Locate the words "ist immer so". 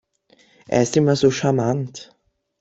0.81-1.29